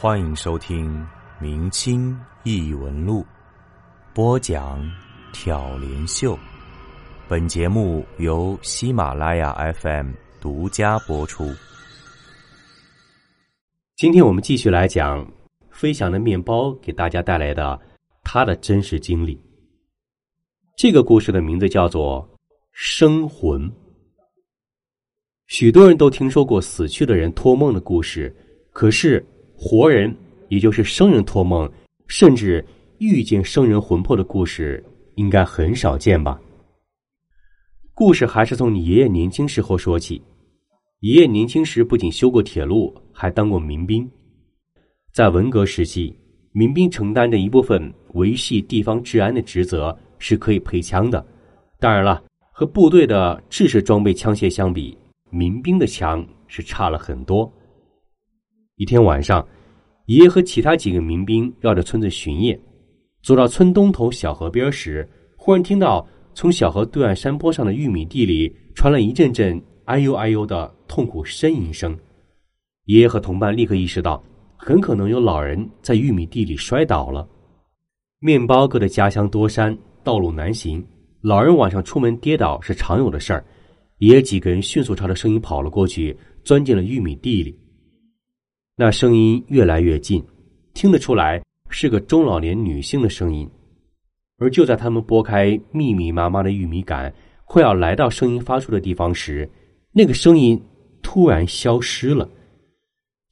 [0.00, 0.96] 欢迎收听
[1.40, 3.20] 《明清异闻录》，
[4.14, 4.80] 播讲
[5.32, 6.38] 挑帘秀。
[7.26, 11.52] 本节目由喜马拉雅 FM 独家播出。
[13.96, 15.28] 今天我们继续来讲
[15.72, 17.76] 飞翔的面包给大家带来的
[18.22, 19.36] 他的真实经历。
[20.76, 22.22] 这个故事的名字叫做
[22.70, 23.62] 《生魂》。
[25.48, 28.32] 许多人都听说过死去的人托梦的故事，
[28.70, 29.26] 可是。
[29.60, 30.14] 活人，
[30.48, 31.68] 也就是生人托梦，
[32.06, 32.64] 甚至
[32.98, 34.82] 遇见生人魂魄的故事，
[35.16, 36.40] 应该很少见吧？
[37.92, 40.22] 故事还是从你爷爷年轻时候说起。
[41.00, 44.08] 爷爷年轻时不仅修过铁路，还当过民兵。
[45.12, 46.16] 在文革时期，
[46.52, 51.26] 民兵承担着一部分维系地方治安的职责，是可以配枪的。
[51.80, 52.22] 当然了，
[52.52, 54.96] 和部队的制式装备枪械相比，
[55.30, 57.52] 民兵的枪是差了很多。
[58.78, 59.44] 一天晚上，
[60.06, 62.56] 爷爷和其他几个民兵绕着村子巡夜，
[63.24, 65.06] 走到村东头小河边时，
[65.36, 71.98] 忽然听到从小河对岸山坡上的玉米地里传来一阵阵“哎呦哎呦”的痛苦呻吟声。
[72.84, 74.22] 爷爷和同伴立刻意识到，
[74.56, 77.28] 很可能有老人在玉米地里摔倒了。
[78.20, 80.86] 面包哥的家乡多山，道路难行，
[81.20, 83.44] 老人晚上出门跌倒是常有的事儿。
[83.98, 87.58] 爷爷几个人迅速朝着声音跑了过去，钻进了玉米地里。
[88.80, 90.24] 那声音越来越近，
[90.72, 93.50] 听得出来是个中老年女性的声音。
[94.36, 97.12] 而就在他们拨开密密麻麻的玉米杆，
[97.44, 99.50] 快要来到声音发出的地方时，
[99.90, 100.62] 那个声音
[101.02, 102.30] 突然消失了。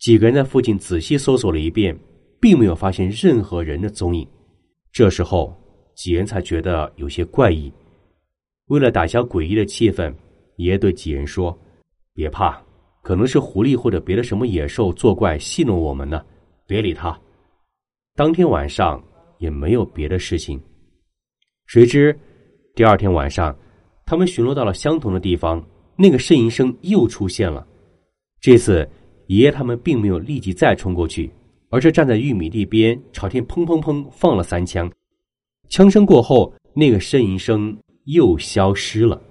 [0.01, 1.97] 几个人在附近仔细搜索了一遍，
[2.41, 4.27] 并没有发现任何人的踪影。
[4.91, 5.57] 这时候，
[5.95, 7.73] 几人才觉得有些怪异。
[8.67, 10.13] 为了打消诡异的气氛，
[10.57, 11.57] 爷爷对几人说
[12.13, 12.61] ：“别怕。”
[13.07, 16.25] 可能是狐狸或者别的什么野兽作怪戏弄我们呢，
[16.67, 17.17] 别理他。
[18.17, 19.01] 当天晚上
[19.39, 20.61] 也没有别的事情。
[21.67, 22.19] 谁知
[22.75, 23.57] 第二天晚上，
[24.05, 25.65] 他们巡逻到了相同的地方，
[25.95, 27.65] 那个呻吟声又出现了。
[28.41, 28.85] 这次
[29.29, 31.31] 爷爷他们并没有立即再冲过去，
[31.71, 34.91] 而是站在玉米地边朝天砰砰砰放了三枪。
[35.69, 39.23] 枪声过后，那个呻吟声又消失了。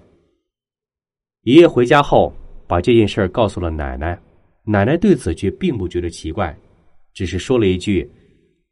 [1.42, 2.32] 爷爷回家后。
[2.68, 4.20] 把这件事儿告诉了奶奶，
[4.64, 6.56] 奶奶对此却并不觉得奇怪，
[7.14, 8.10] 只是说了一句：“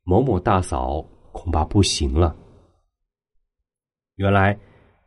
[0.03, 2.35] 某某大嫂恐怕不行了。”
[4.17, 4.57] 原来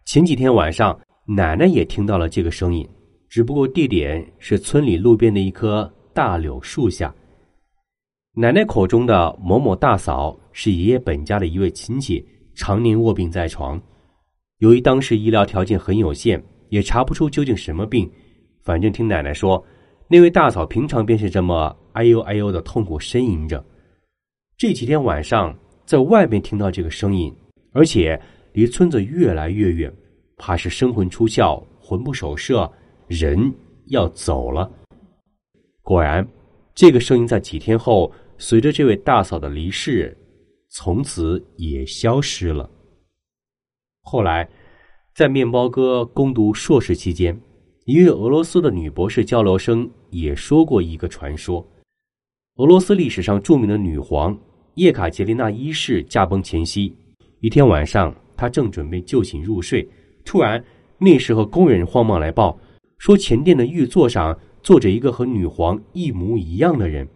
[0.04, 2.88] 前几天晚上，奶奶也听到了这个声音，
[3.28, 7.14] 只不过地点是村里路边的一棵大柳树下。
[8.32, 12.24] 奶奶口中的某某大嫂是爷爷本家的一位亲戚，
[12.54, 13.80] 常年卧病在床，
[14.58, 18.10] 由于当时医疗条件很有限，也查不出究竟什么病。
[18.66, 19.65] 反正听奶奶说，
[20.09, 23.65] 那位大嫂平常便是这么哎呦哎呦的痛苦呻吟着。
[24.59, 27.32] 这几天晚上在外面听到这个声音，
[27.71, 28.21] 而且
[28.54, 29.93] 离村子越来越远，
[30.37, 32.69] 怕是生魂出窍，魂不守舍，
[33.06, 33.54] 人
[33.87, 34.69] 要走了。
[35.83, 36.27] 果然，
[36.75, 40.16] 这个声音在几天后，随着这位大嫂的离世，
[40.71, 42.69] 从此也消失了。
[44.03, 44.48] 后来，
[45.15, 47.41] 在面包哥攻读硕士期间。
[47.86, 51.64] 一位俄罗斯的女博士交流生也说过一个传说：
[52.56, 54.36] 俄罗斯历史上著名的女皇
[54.74, 56.92] 叶卡捷琳娜一世驾崩前夕，
[57.38, 59.88] 一天晚上，她正准备就寝入睡，
[60.24, 60.64] 突然，
[60.98, 62.58] 那时候工人慌忙来报，
[62.98, 67.06] 说前殿的玉座上坐着一个和女皇一模一样的人。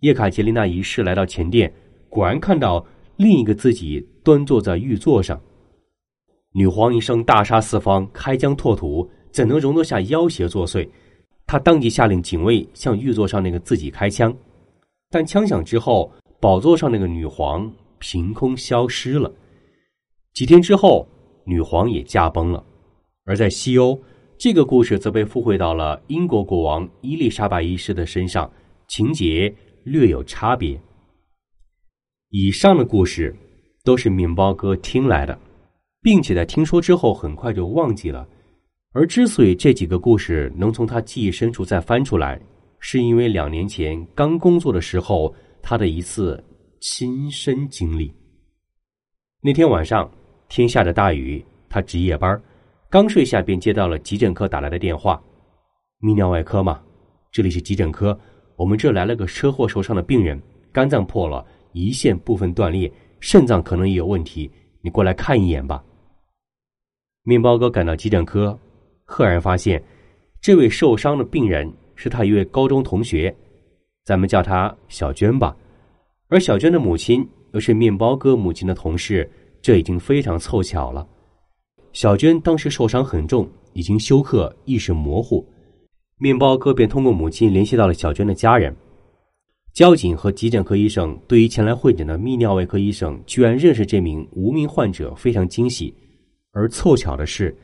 [0.00, 1.72] 叶卡捷琳娜一世来到前殿，
[2.10, 2.84] 果然看到
[3.16, 5.40] 另一个自己端坐在玉座上。
[6.52, 9.10] 女皇一声大杀四方，开疆拓土。
[9.32, 10.88] 怎能容得下妖邪作祟？
[11.46, 14.32] 他当即下令警卫向玉座上那个自己开枪，
[15.10, 19.32] 但枪响之后，宝座上那个女皇凭空消失了。
[20.32, 21.06] 几天之后，
[21.44, 22.64] 女皇也驾崩了。
[23.24, 24.00] 而在西欧，
[24.38, 28.50] 这个故事则被附会到了英国国王伊丽莎白一世的身上，
[28.88, 29.52] 情节
[29.84, 30.80] 略有差别。
[32.30, 33.34] 以上的故事
[33.82, 35.36] 都是面包哥听来的，
[36.00, 38.26] 并且在听说之后很快就忘记了。
[38.92, 42.40] 而之所以这几个故事能从他记忆深处再翻出来，
[42.80, 45.32] 是因为两年前刚工作的时候
[45.62, 46.42] 他的一次
[46.80, 48.12] 亲身经历。
[49.40, 50.10] 那天晚上
[50.48, 52.42] 天下着大雨，他值夜班，
[52.90, 55.22] 刚睡下便接到了急诊科打来的电话
[56.02, 56.82] ：“泌尿外科吗？
[57.30, 58.18] 这里是急诊科，
[58.56, 64.50] 我们这来了个车祸受伤的病人，肝脏破了，胰腺部分断裂，肾脏可能也有问题，
[64.82, 65.80] 你过来看一眼吧。”
[67.22, 68.58] 面包哥赶到急诊科。
[69.10, 69.82] 赫然发现，
[70.40, 73.34] 这位受伤的病人是他一位高中同学。
[74.04, 75.54] 咱们叫他小娟吧。
[76.28, 79.28] 而小娟的母亲又是面包哥母亲的同事，
[79.60, 81.04] 这已经非常凑巧了。
[81.92, 85.44] 小娟当时受伤很重，已经休克，意识模糊。
[86.18, 88.74] 面包哥便通过母亲联系到了小娟的家人。
[89.72, 95.92] 交警和急诊科医生对于前来会诊的泌尿外科医生居然认识这名无名患者非常惊喜。
[96.52, 97.56] 而凑巧的是，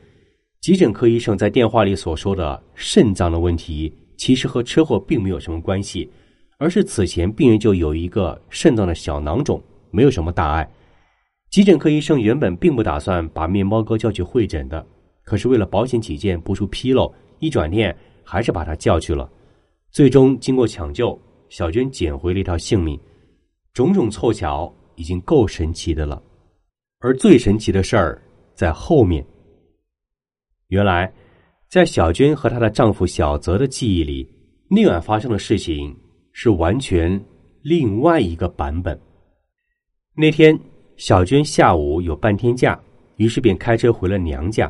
[0.67, 6.11] 急诊科医生在电话里所说的肾脏的问题，其实和车祸并没有什么关系，
[6.57, 10.69] 而是此前病人就有一个肾脏的小囊肿，没有什么大碍。
[11.49, 14.85] 急诊科医生原本并不打算把面包哥叫去会诊的，
[15.23, 19.31] 可是为了保险起见，不出纰漏，一转念还是把他叫去了。
[19.89, 21.17] 最终经过抢救，
[21.47, 22.99] 小娟捡回了一条性命。
[23.71, 26.21] 种种凑巧已经够神奇的了，
[26.99, 28.21] 而最神奇的事儿
[28.53, 29.25] 在后面。
[30.67, 31.11] 原来，
[31.69, 34.27] 在小娟和她的丈夫小泽的记忆里，
[34.69, 35.95] 那晚发生的事情
[36.31, 37.23] 是完全
[37.61, 38.99] 另外一个版本。
[40.15, 40.57] 那天。
[40.99, 42.75] 小娟下午有半天假，
[43.17, 44.67] 于是便开车回了娘家。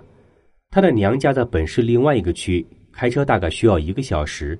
[0.70, 4.60] 她的娘家在本市另外一个区，开车大概需要一个小时。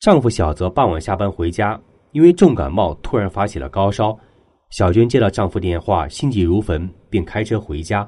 [0.00, 1.80] 丈夫小泽傍晚下班回家，
[2.10, 4.18] 因为重感冒突然发起了高烧。
[4.70, 8.04] 小娟接到丈夫电话，心急如焚，便开车回家。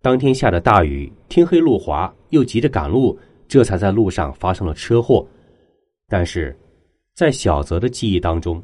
[0.00, 3.18] 当天下的大雨，天黑路滑，又急着赶路，
[3.48, 5.26] 这才在路上发生了车祸。
[6.08, 6.56] 但是，
[7.14, 8.62] 在小泽的记忆当中。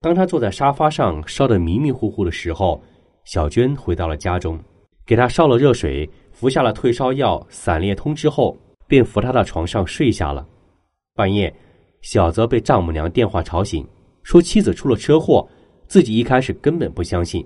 [0.00, 2.80] 当他坐在沙发上烧得迷迷糊糊的时候，
[3.24, 4.56] 小娟回到了家中，
[5.04, 10.46] 给他烧了热水，服下了退烧药散裂通之后，便扶他到床上睡下了。
[11.14, 11.52] 半夜，
[12.02, 13.84] 小泽被丈母娘电话吵醒，
[14.22, 15.46] 说妻子出了车祸。
[15.88, 17.44] 自己一开始根本不相信，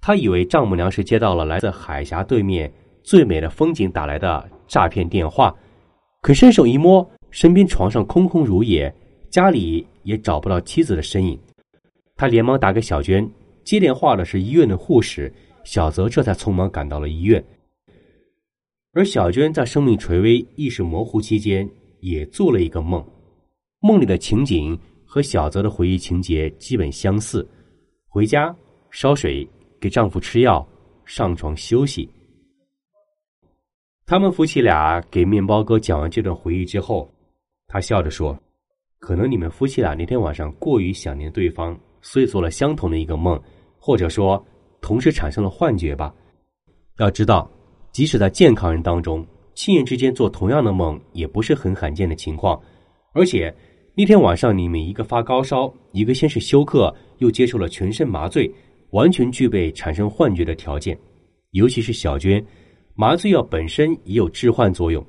[0.00, 5.54] 他以为丈母娘是接到了来自海峡对面最美的风景打来的诈骗电话，
[6.22, 8.92] 可伸手一摸，身边床上空空如也，
[9.28, 11.38] 家里也找不到妻子的身影。
[12.16, 13.28] 他连忙打给小娟，
[13.64, 15.32] 接电话的是医院的护士，
[15.64, 17.42] 小泽这才匆忙赶到了医院。
[18.92, 21.68] 而小娟在生命垂危、意识模糊期间，
[22.00, 23.04] 也做了一个梦，
[23.80, 27.48] 梦里的情景和小泽的回忆情节基本相似：
[28.08, 28.54] 回家
[28.90, 29.48] 烧水，
[29.80, 30.66] 给丈夫吃药，
[31.04, 32.08] 上床休息。
[34.06, 37.12] 他们夫妻俩给面包哥讲完这段回忆之后，
[37.66, 38.38] 他笑着说
[38.98, 43.38] ：“可能你们夫妻俩那天晚上过于想念对方。”所以做了相同的一个梦，
[43.78, 44.42] 或者说
[44.80, 46.14] 同时产生了幻觉吧。
[46.96, 47.46] 要知道，
[47.92, 49.22] 即使在健康人当中，
[49.54, 52.58] 亲人之间做同样的梦也不是很罕见的情况。
[53.12, 53.54] 而且
[53.94, 58.50] 那天晚上，你们一个发高烧，一个先是休克，又接受了全身麻醉，
[58.90, 60.98] 完全具备产生幻觉的条件。
[61.52, 62.44] 尤其是小娟，
[62.94, 65.04] 麻醉药本身也有致幻作用。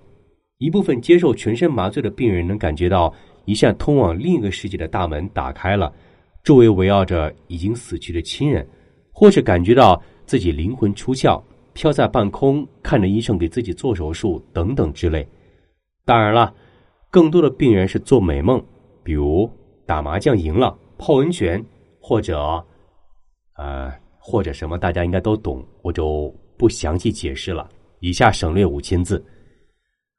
[0.58, 3.14] 一部分接受全身麻醉的病人能感觉到
[3.46, 5.94] 一扇通往另一个世界的大门打开了。
[6.44, 8.68] 周围围绕着已经死去的亲人，
[9.12, 11.40] 或是感觉到自己灵魂出窍，
[11.74, 15.28] 飘在半空，看着医生给自己做手术等等之类。
[16.06, 16.52] 当然了，
[17.12, 18.60] 更多的病人是做美梦，
[19.04, 19.48] 比如
[19.86, 21.64] 打麻将赢了、泡温泉，
[22.00, 22.66] 或者，
[23.62, 27.70] 呃，或者什么，大家应该都懂，我就不详细解释了。
[28.00, 29.24] 以下省略五千字。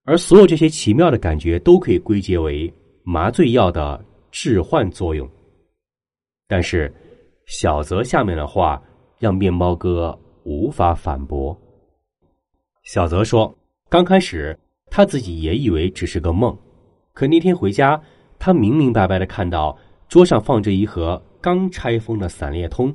[0.04, 2.72] 而所有这些奇妙的感觉，都可以归结为
[3.02, 4.00] 麻醉药的
[4.30, 5.28] 致幻作用。
[6.46, 6.92] 但是，
[7.46, 8.80] 小泽下面的话
[9.18, 11.56] 让面包哥无法反驳。
[12.84, 13.52] 小泽说
[13.90, 16.56] ：“刚开始他自己也以为只是个梦，
[17.12, 18.00] 可那天回家，
[18.38, 19.76] 他明明白白的看到
[20.08, 22.94] 桌上放着一盒刚拆封的散裂通，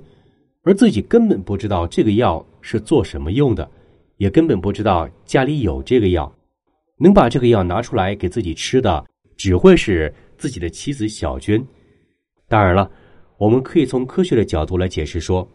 [0.67, 3.71] 而自己根本不知道这个药是做什么用的，
[4.17, 6.29] 也根本不知道家里有这个药，
[6.97, 9.05] 能把这个药拿出来给自己吃的，
[9.37, 11.65] 只会是自己的妻子小娟。
[12.49, 12.91] 当然了。”
[13.39, 15.47] 我们可以从科学的角度来解释，说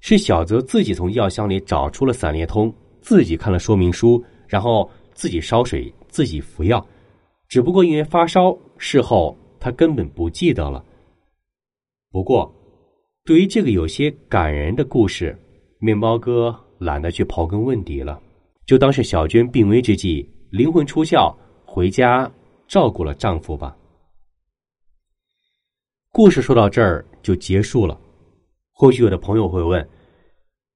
[0.00, 6.86] 是小泽自己从药箱里找出了散裂通，自己看了说明书，然后自己烧水，自己服药。
[7.48, 10.84] 只不过因为发烧，事后他根本不记得了。
[12.12, 12.54] 不过，
[13.30, 15.38] 对于这个有些感人的故事，
[15.78, 18.20] 面包哥懒得去刨根问底了，
[18.66, 21.32] 就当是小娟病危之际，灵魂出窍，
[21.64, 22.28] 回家
[22.66, 23.76] 照顾了丈夫吧。
[26.10, 28.00] 故事说到这儿就结束了。
[28.72, 29.88] 或许有的朋友会问：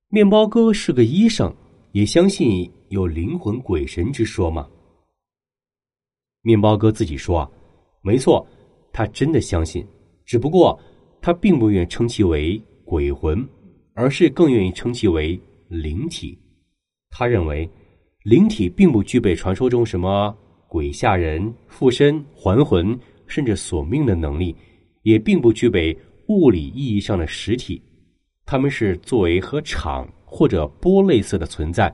[0.06, 1.52] 面包哥是个医生，
[1.90, 4.70] 也相信有灵魂鬼神之说吗？
[6.42, 7.52] 面包哥自己说，
[8.00, 8.46] 没错，
[8.92, 9.84] 他真的相信，
[10.24, 10.78] 只不过
[11.24, 13.48] 他并不愿称其为鬼魂，
[13.94, 16.38] 而是更愿意称其为灵体。
[17.08, 17.66] 他认为
[18.24, 20.36] 灵体并不具备传说中什么
[20.68, 22.94] 鬼吓人、附身、还魂，
[23.26, 24.54] 甚至索命的能力。
[25.00, 25.96] 也并不具备
[26.28, 27.80] 物理意义上的实体，
[28.44, 31.90] 它们是作为和场或者波类似的存在，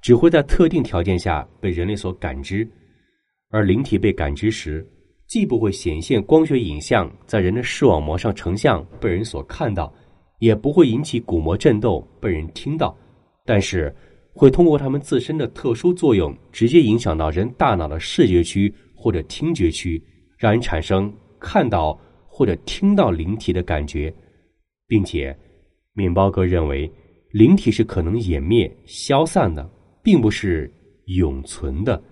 [0.00, 2.66] 只会在特定条件下被人类所感知。
[3.50, 4.90] 而灵体被感知时，
[5.30, 9.90] 既不会显现光学影像在人的视网膜上成像被人所看到，
[10.40, 12.94] 也不会引起鼓膜震动被人听到，
[13.46, 13.94] 但是
[14.34, 20.02] 会通过它们自身的特殊作用，直接影响到人大脑的视觉区或者听觉区，
[20.36, 21.98] 让人产生看到。
[22.32, 24.10] 或者听到灵体的感觉，
[24.86, 25.36] 并且，
[25.92, 26.90] 面包哥认为
[27.32, 29.68] 灵体是可能湮灭、消散的，
[30.02, 30.72] 并不是
[31.06, 32.02] 永存的。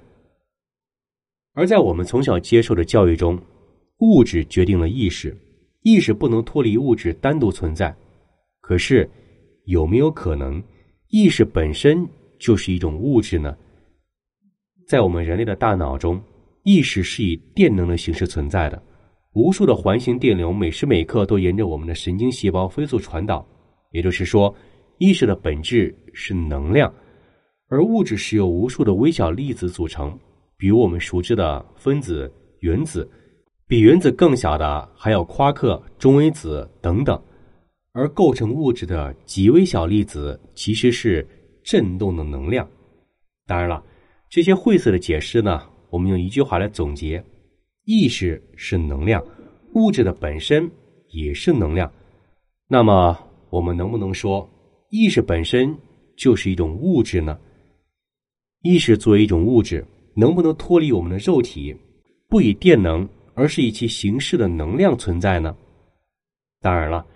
[1.59, 3.37] 而在我们从小接受的教育中，
[3.99, 5.37] 物质决定了意识，
[5.83, 7.93] 意识不能脱离物质单独存在。
[8.61, 9.11] 可是，
[9.65, 10.63] 有没有可能
[11.09, 13.57] 意识本身就是一种物质呢？
[14.87, 16.23] 在我们人类的大脑中，
[16.63, 18.81] 意识是以电能的形式存在的。
[19.33, 23.45] 无数的环形电流每时每刻都沿着我们的神经细胞飞速传导，
[23.91, 24.55] 也就是说，
[24.99, 26.95] 意识的本质是能量，
[27.67, 30.17] 而物质是由无数的微小粒子组成，
[30.59, 33.09] 比如我们熟知的分子、原子，
[33.69, 37.21] 比原子更小的还有夸克、中微子等等，
[37.93, 41.25] 而构成物质的极微小粒子其实是
[41.63, 42.69] 振动的能量。
[43.47, 43.83] 当然了，
[44.29, 47.25] 这些晦涩的解释呢，我们用一句话来总结。
[47.85, 49.25] 意识是能量，
[49.75, 50.69] 物质的本身
[51.11, 51.91] 也是能量。
[52.67, 53.17] 那么，
[53.49, 54.47] 我们能不能说
[54.91, 55.75] 意识本身
[56.17, 57.39] 就是一种物质呢？
[58.63, 59.87] 意识作为一种物质，
[60.19, 61.73] 能不能脱离我们的肉体，
[62.29, 65.57] 不以电能，而是以其形式的能量存在呢？
[66.61, 67.07] 当然了，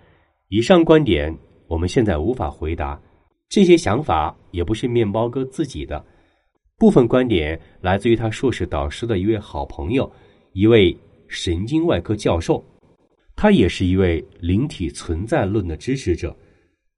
[0.47, 2.97] 以上观点我们现在无法回答。
[3.49, 6.01] 这些想法也不是面包哥自己的，
[6.77, 10.09] 部分观点来自于他硕士导师的一位好朋友。
[10.53, 12.63] 一位神经外科教授，
[13.35, 16.33] 他也是一位灵体存在论的支持者。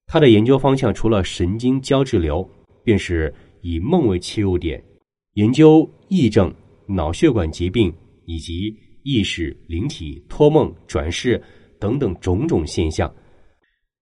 [0.06, 2.48] 他的研究方向除了神经胶质瘤，
[2.84, 4.84] 便是以梦为切入点，
[5.36, 6.54] 研究癔症、
[6.88, 7.94] 脑血管疾病
[8.25, 8.74] 以及
[9.04, 11.42] 意识、灵体、托梦、转世
[11.77, 13.13] 等等种种现象。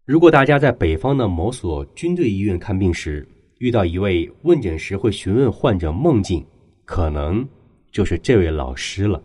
[0.05, 6.45] 如果大家在北方的某所军队医院看病时，遇到一位问诊时会询问患者梦境，
[6.85, 7.47] 可能
[7.91, 9.23] 就是这位老师了。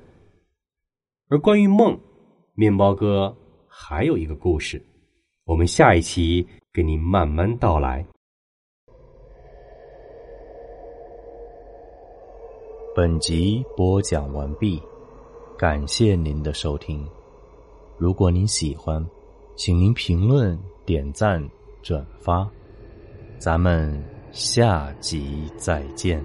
[1.29, 1.99] 而关于梦，
[2.55, 3.37] 面包哥
[3.67, 4.83] 还有一个故事，
[5.45, 8.07] 我们下一期给您慢慢道来。
[12.99, 14.83] 本集播讲完毕，
[15.57, 17.09] 感谢您的收听。
[17.97, 19.09] 如果您喜欢，
[19.55, 21.41] 请您评论、点赞、
[21.81, 22.51] 转发，
[23.39, 26.21] 咱们下集再见。